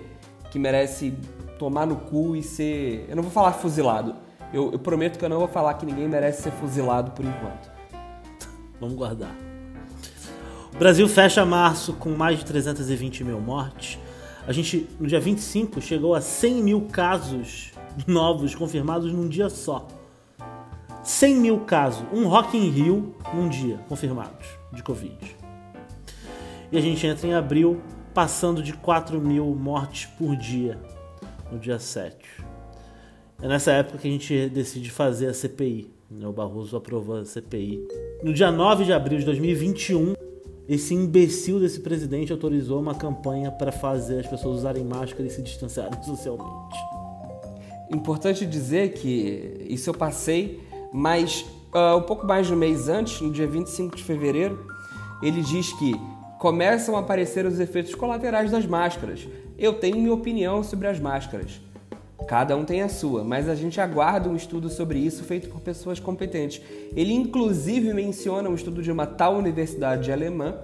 [0.50, 1.14] que merece
[1.58, 3.06] tomar no cu e ser.
[3.08, 4.14] Eu não vou falar fuzilado.
[4.52, 7.70] Eu, eu prometo que eu não vou falar que ninguém merece ser fuzilado por enquanto.
[8.80, 9.35] Vamos guardar.
[10.74, 13.98] O Brasil fecha março com mais de 320 mil mortes.
[14.46, 17.72] A gente, no dia 25, chegou a 100 mil casos
[18.06, 19.87] novos confirmados num dia só.
[21.02, 25.37] 100 mil casos, um Rock in Rio num dia confirmados de Covid.
[26.70, 27.80] E a gente entra em abril
[28.12, 30.79] passando de 4 mil mortes por dia
[31.50, 32.16] no dia 7.
[33.42, 35.90] É nessa época que a gente decide fazer a CPI.
[36.10, 36.26] Né?
[36.26, 37.87] O Barroso aprovou a CPI.
[38.22, 40.14] No dia 9 de abril de 2021,
[40.66, 45.42] esse imbecil desse presidente autorizou uma campanha para fazer as pessoas usarem máscara e se
[45.42, 46.78] distanciarem socialmente.
[47.92, 50.60] Importante dizer que isso eu passei,
[50.92, 54.66] mas uh, um pouco mais de um mês antes, no dia 25 de fevereiro,
[55.22, 55.94] ele diz que
[56.38, 59.28] começam a aparecer os efeitos colaterais das máscaras.
[59.58, 61.60] Eu tenho minha opinião sobre as máscaras.
[62.27, 65.60] Cada um tem a sua, mas a gente aguarda um estudo sobre isso feito por
[65.60, 66.60] pessoas competentes.
[66.94, 70.54] Ele inclusive menciona um estudo de uma tal universidade alemã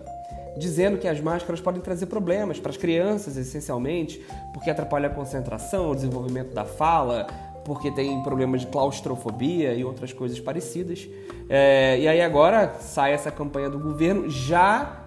[0.56, 5.90] dizendo que as máscaras podem trazer problemas para as crianças, essencialmente, porque atrapalha a concentração,
[5.90, 7.26] o desenvolvimento da fala,
[7.64, 11.08] porque tem problemas de claustrofobia e outras coisas parecidas.
[11.48, 15.00] É, e aí agora sai essa campanha do governo já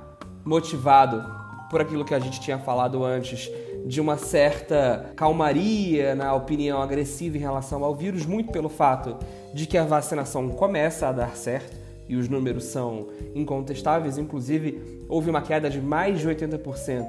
[0.44, 1.24] motivado
[1.70, 3.52] por aquilo que a gente tinha falado antes,
[3.86, 9.16] de uma certa calmaria na opinião agressiva em relação ao vírus, muito pelo fato
[9.54, 15.30] de que a vacinação começa a dar certo e os números são incontestáveis, inclusive houve
[15.30, 17.06] uma queda de mais de 80%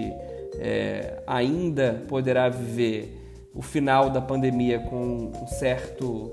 [0.60, 3.22] é, ainda poderá viver
[3.54, 6.32] o final da pandemia com um certo,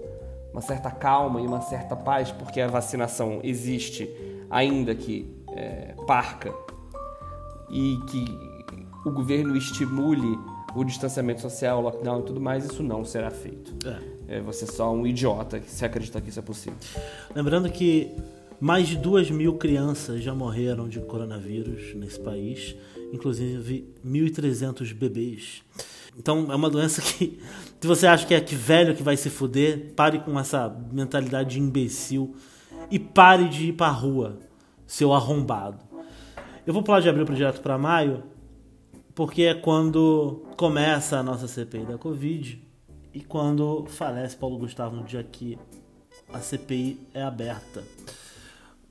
[0.52, 4.10] uma certa calma e uma certa paz, porque a vacinação existe,
[4.50, 6.52] ainda que é, parca,
[7.72, 8.24] e que
[9.04, 10.38] o governo estimule
[10.74, 13.74] o distanciamento social, o lockdown e tudo mais, isso não será feito.
[14.28, 14.36] É.
[14.36, 16.78] é você é só um idiota que se acredita que isso é possível.
[17.34, 18.10] Lembrando que
[18.60, 22.76] mais de duas mil crianças já morreram de coronavírus nesse país,
[23.12, 25.62] inclusive 1.300 bebês.
[26.16, 27.38] Então é uma doença que,
[27.80, 31.50] se você acha que é que velho que vai se fuder, pare com essa mentalidade
[31.50, 32.34] de imbecil
[32.90, 34.38] e pare de ir pra rua,
[34.86, 35.91] seu arrombado.
[36.64, 38.22] Eu vou pular de abril para direto para maio,
[39.16, 42.62] porque é quando começa a nossa CPI da Covid
[43.12, 45.58] e quando falece Paulo Gustavo no dia que
[46.32, 47.82] a CPI é aberta.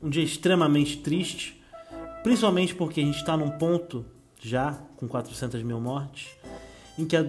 [0.01, 1.63] Um dia extremamente triste,
[2.23, 4.05] principalmente porque a gente está num ponto
[4.41, 6.27] já com 400 mil mortes,
[6.99, 7.25] em que a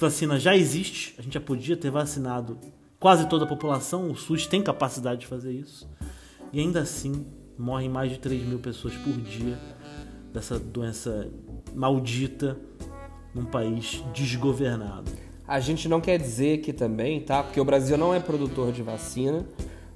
[0.00, 2.58] vacina já existe, a gente já podia ter vacinado
[2.98, 5.88] quase toda a população, o SUS tem capacidade de fazer isso,
[6.52, 7.24] e ainda assim
[7.56, 9.56] morrem mais de 3 mil pessoas por dia
[10.34, 11.30] dessa doença
[11.72, 12.58] maldita
[13.32, 15.10] num país desgovernado.
[15.46, 17.44] A gente não quer dizer que também, tá?
[17.44, 19.46] Porque o Brasil não é produtor de vacina.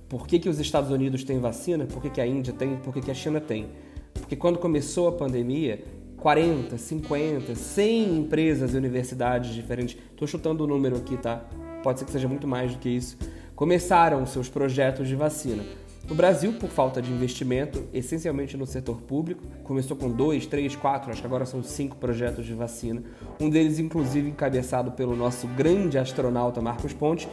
[0.09, 1.87] Por que, que os Estados Unidos têm vacina?
[1.87, 2.77] Por que, que a Índia tem?
[2.77, 3.67] Por que, que a China tem?
[4.15, 5.85] Porque quando começou a pandemia,
[6.19, 11.45] 40, 50, 100 empresas e universidades diferentes, estou chutando o número aqui, tá?
[11.83, 13.17] Pode ser que seja muito mais do que isso,
[13.57, 15.65] começaram seus projetos de vacina.
[16.11, 21.13] O Brasil, por falta de investimento, essencialmente no setor público, começou com dois, três, quatro,
[21.13, 23.03] acho que agora são cinco projetos de vacina.
[23.39, 27.29] Um deles, inclusive, encabeçado pelo nosso grande astronauta Marcos Ponte,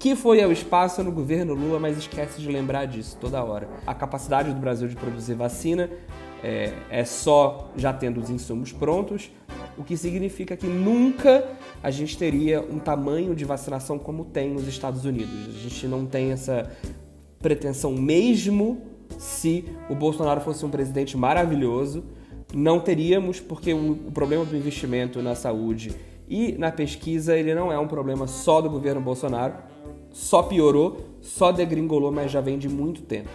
[0.00, 3.68] que foi ao espaço no governo Lula, mas esquece de lembrar disso toda hora.
[3.86, 5.88] A capacidade do Brasil de produzir vacina
[6.42, 9.30] é, é só já tendo os insumos prontos,
[9.78, 11.48] o que significa que nunca
[11.80, 15.48] a gente teria um tamanho de vacinação como tem nos Estados Unidos.
[15.48, 16.68] A gente não tem essa
[17.42, 18.80] pretensão mesmo
[19.18, 22.04] se o Bolsonaro fosse um presidente maravilhoso.
[22.54, 25.94] Não teríamos, porque o, problema do investimento na saúde
[26.28, 29.54] e na pesquisa ele não é um problema só do governo Bolsonaro,
[30.10, 33.30] só piorou, só degringolou, mas já vem de muito tempo.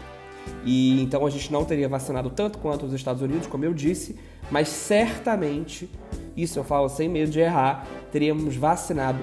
[0.63, 4.15] E então a gente não teria vacinado tanto quanto os Estados Unidos, como eu disse,
[4.49, 5.89] mas certamente,
[6.35, 9.19] isso eu falo sem medo de errar, teríamos vacinado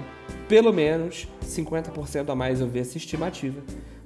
[0.48, 3.62] pelo menos 50% a mais, eu vi essa estimativa,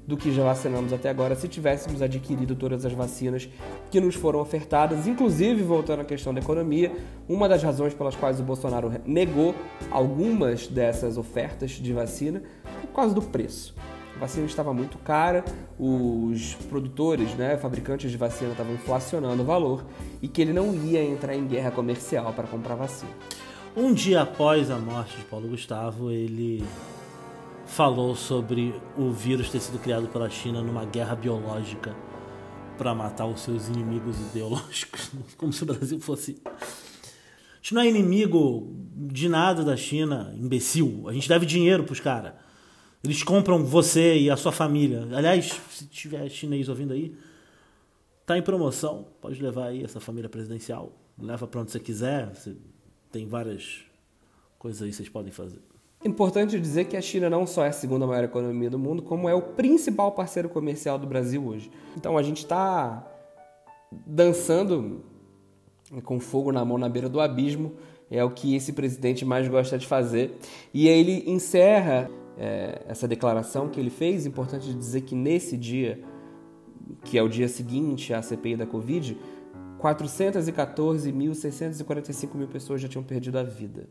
[0.09, 3.47] do que já vacinamos até agora se tivéssemos adquirido todas as vacinas
[3.91, 5.07] que nos foram ofertadas.
[5.07, 6.91] Inclusive, voltando à questão da economia,
[7.29, 9.55] uma das razões pelas quais o Bolsonaro negou
[9.91, 13.75] algumas dessas ofertas de vacina é por causa do preço.
[14.17, 15.45] A vacina estava muito cara,
[15.79, 19.85] os produtores, né, fabricantes de vacina estavam inflacionando o valor
[20.23, 23.13] e que ele não ia entrar em guerra comercial para comprar vacina.
[23.77, 26.65] Um dia após a morte de Paulo Gustavo, ele
[27.69, 31.95] falou sobre o vírus ter sido criado pela China numa guerra biológica
[32.77, 36.41] para matar os seus inimigos ideológicos, como se o Brasil fosse.
[36.45, 41.09] A gente não é inimigo de nada da China, imbecil.
[41.09, 42.33] A gente deve dinheiro pros caras.
[43.05, 45.07] Eles compram você e a sua família.
[45.13, 47.17] Aliás, se tiver chinês ouvindo aí,
[48.25, 49.09] tá em promoção.
[49.21, 50.93] Pode levar aí essa família presidencial.
[51.21, 52.35] Leva para onde você quiser.
[52.35, 52.57] Você
[53.13, 53.81] tem várias
[54.59, 55.61] coisas aí que vocês podem fazer.
[56.05, 59.29] Importante dizer que a China não só é a segunda maior economia do mundo, como
[59.29, 61.71] é o principal parceiro comercial do Brasil hoje.
[61.97, 63.05] Então a gente está
[64.07, 65.03] dançando
[66.05, 67.73] com fogo na mão na beira do abismo,
[68.11, 70.39] é o que esse presidente mais gosta de fazer.
[70.73, 74.25] E aí ele encerra é, essa declaração que ele fez.
[74.25, 76.01] Importante dizer que nesse dia
[77.05, 79.19] que é o dia seguinte à CPI da Covid,
[79.81, 83.87] 414.645 mil pessoas já tinham perdido a vida.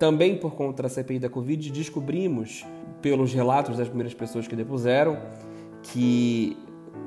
[0.00, 2.64] Também por conta da CPI da Covid, descobrimos,
[3.02, 5.20] pelos relatos das primeiras pessoas que depuseram,
[5.82, 6.56] que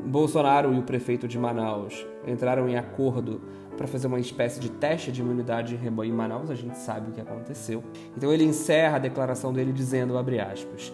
[0.06, 3.42] Bolsonaro e o prefeito de Manaus entraram em acordo
[3.76, 7.10] para fazer uma espécie de teste de imunidade em rebanho em Manaus, a gente sabe
[7.10, 7.84] o que aconteceu.
[8.16, 10.94] Então ele encerra a declaração dele dizendo, abre aspas,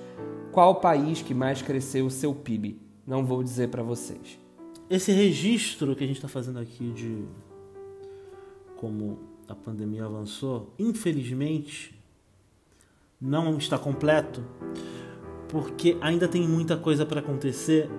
[0.54, 2.80] qual país que mais cresceu o seu PIB?
[3.06, 4.40] Não vou dizer para vocês.
[4.90, 7.26] Esse registro que a gente está fazendo aqui de
[8.78, 11.98] como a pandemia avançou, infelizmente
[13.20, 14.42] não está completo,
[15.50, 17.90] porque ainda tem muita coisa para acontecer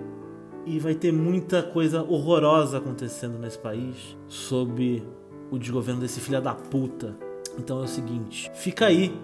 [0.65, 5.03] e vai ter muita coisa horrorosa acontecendo nesse país sob
[5.51, 7.15] o desgoverno desse filho da puta.
[7.59, 9.15] Então é o seguinte, fica aí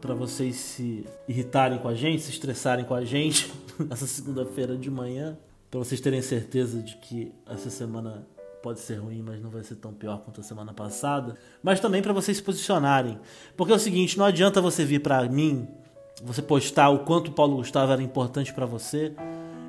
[0.00, 4.90] para vocês se irritarem com a gente, se estressarem com a gente nessa segunda-feira de
[4.90, 5.38] manhã,
[5.70, 8.26] para vocês terem certeza de que essa semana
[8.66, 11.36] pode ser ruim, mas não vai ser tão pior quanto a semana passada.
[11.62, 13.16] Mas também para vocês se posicionarem,
[13.56, 15.68] porque é o seguinte, não adianta você vir para mim,
[16.24, 19.12] você postar o quanto o Paulo Gustavo era importante para você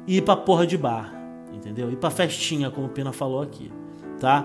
[0.08, 1.14] e ir pra porra de bar,
[1.54, 1.92] entendeu?
[1.92, 3.72] Ir pra festinha, como o Pina falou aqui,
[4.20, 4.44] tá?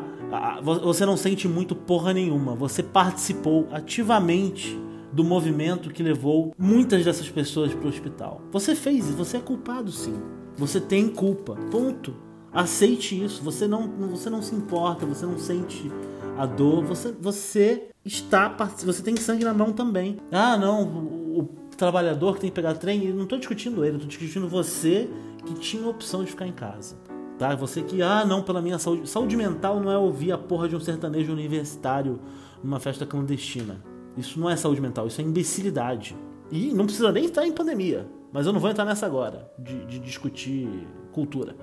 [0.63, 4.79] Você não sente muito porra nenhuma, você participou ativamente
[5.11, 8.43] do movimento que levou muitas dessas pessoas para o hospital.
[8.53, 10.21] Você fez você é culpado sim.
[10.59, 11.57] Você tem culpa.
[11.71, 12.32] Ponto.
[12.53, 13.43] Aceite isso.
[13.43, 15.91] Você não, você não se importa, você não sente
[16.37, 18.49] a dor, você, você está
[18.85, 20.19] você tem sangue na mão também.
[20.31, 23.97] Ah, não, o, o trabalhador que tem que pegar trem, eu não estou discutindo ele,
[23.97, 25.09] estou discutindo você
[25.47, 26.97] que tinha a opção de ficar em casa.
[27.39, 27.55] Tá?
[27.57, 29.09] Você que, ah, não, pela minha saúde.
[29.09, 32.21] Saúde mental não é ouvir a porra de um sertanejo universitário
[32.63, 33.83] numa festa clandestina.
[34.17, 36.17] Isso não é saúde mental, isso é imbecilidade.
[36.51, 38.07] E não precisa nem estar em pandemia.
[38.33, 40.69] Mas eu não vou entrar nessa agora, de, de discutir
[41.13, 41.55] cultura.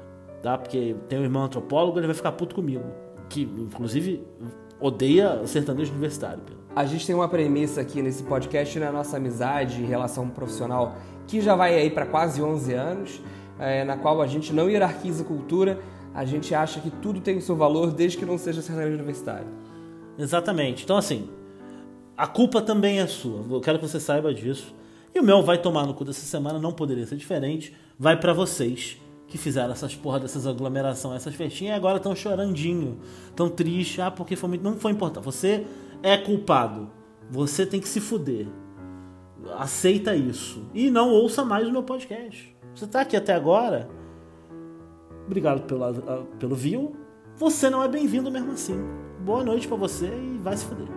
[0.42, 0.58] Tá?
[0.58, 2.84] Porque tem um irmão antropólogo, ele vai ficar puto comigo.
[3.30, 4.24] Que, inclusive,
[4.80, 6.42] odeia sertanejo universitário.
[6.76, 10.96] A gente tem uma premissa aqui nesse podcast na nossa amizade e relação profissional
[11.28, 13.22] que já vai aí para quase 11 anos,
[13.60, 15.80] é, na qual a gente não hierarquiza cultura,
[16.14, 19.48] a gente acha que tudo tem o seu valor desde que não seja sertanejo universitário.
[20.18, 20.84] Exatamente.
[20.84, 21.30] Então, assim,
[22.18, 23.46] a culpa também é sua.
[23.50, 24.74] Eu quero que você saiba disso.
[25.14, 27.76] E o meu vai tomar no cu dessa semana, não poderia ser diferente.
[27.98, 29.00] Vai para vocês
[29.30, 33.00] que fizeram essas porra dessas aglomerações, essas festinhas e agora estão chorandinho,
[33.36, 35.24] tão triste, ah, porque foi muito, não foi importante.
[35.24, 35.66] Você
[36.02, 36.90] é culpado.
[37.30, 38.48] Você tem que se fuder.
[39.58, 42.56] Aceita isso e não ouça mais o meu podcast.
[42.74, 43.88] Você tá aqui até agora?
[45.26, 46.96] Obrigado pelo, ah, pelo view.
[47.38, 48.78] Você não é bem-vindo mesmo assim.
[49.24, 50.88] Boa noite para você e vai se fuder.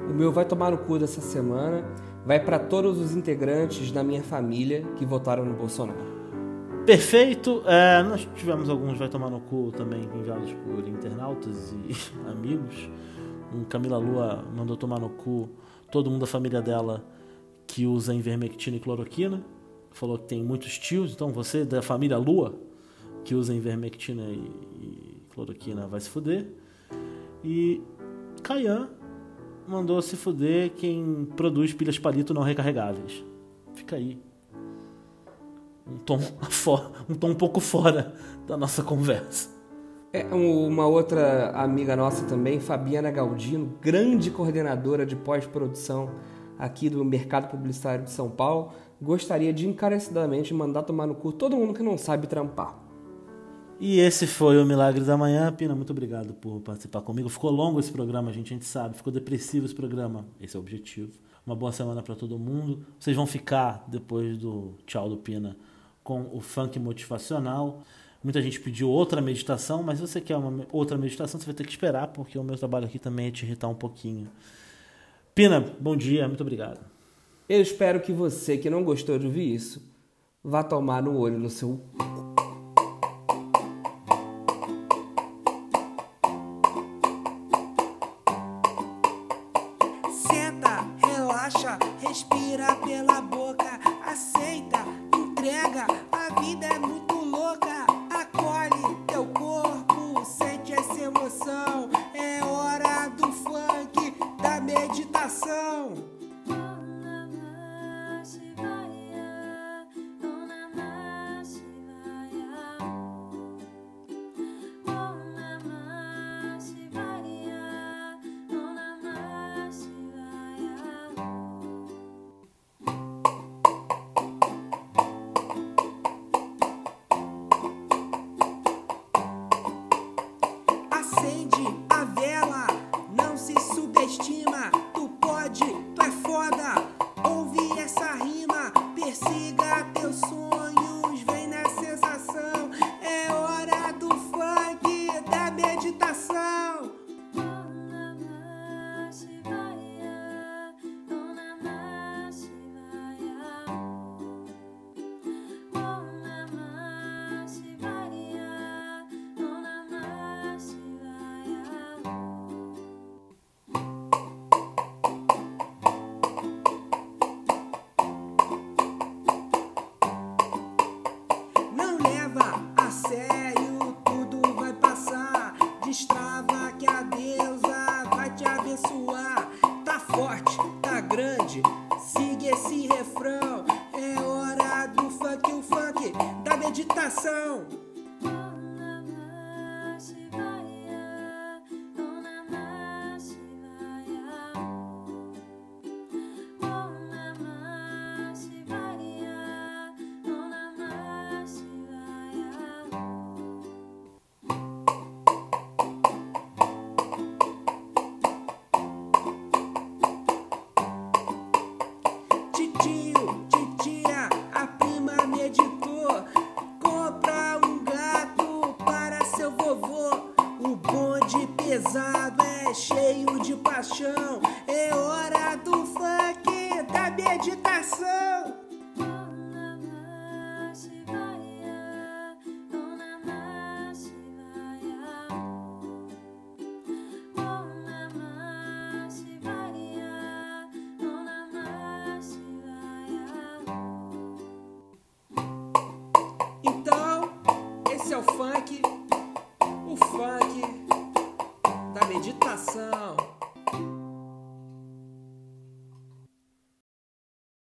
[0.00, 1.84] O meu vai tomar no cu dessa semana
[2.24, 6.23] vai para todos os integrantes da minha família que votaram no Bolsonaro.
[6.86, 7.62] Perfeito.
[7.66, 11.94] É, nós tivemos alguns vai tomar no cu também enviados por internautas e
[12.28, 12.90] amigos.
[13.54, 15.48] Um Camila Lua mandou tomar no cu
[15.90, 17.02] todo mundo da família dela
[17.66, 19.42] que usa invermectina e cloroquina.
[19.92, 22.54] Falou que tem muitos tios, então você da família Lua
[23.24, 26.46] que usa invermectina e, e cloroquina vai se fuder.
[27.42, 27.80] E
[28.42, 28.90] Caian
[29.66, 33.24] mandou se fuder quem produz pilhas palito não recarregáveis.
[33.72, 34.18] Fica aí.
[35.86, 36.18] Um tom,
[37.08, 38.14] um tom um pouco fora
[38.46, 39.50] da nossa conversa.
[40.12, 46.08] É uma outra amiga nossa também, Fabiana Galdino, grande coordenadora de pós-produção
[46.58, 48.72] aqui do Mercado Publicitário de São Paulo,
[49.02, 52.78] gostaria de encarecidamente mandar tomar no cu todo mundo que não sabe trampar.
[53.80, 55.52] E esse foi o Milagre da Manhã.
[55.52, 57.28] Pina, muito obrigado por participar comigo.
[57.28, 58.96] Ficou longo esse programa, gente, a gente sabe.
[58.96, 60.24] Ficou depressivo esse programa.
[60.40, 61.10] Esse é o objetivo.
[61.44, 62.86] Uma boa semana para todo mundo.
[62.98, 65.56] Vocês vão ficar, depois do tchau do Pina,
[66.04, 67.82] com o funk motivacional.
[68.22, 71.64] Muita gente pediu outra meditação, mas se você quer uma outra meditação, você vai ter
[71.64, 74.30] que esperar, porque o meu trabalho aqui também é te irritar um pouquinho.
[75.34, 76.80] Pina, bom dia, muito obrigado.
[77.48, 79.82] Eu espero que você que não gostou de ouvir isso,
[80.42, 81.80] vá tomar no olho no seu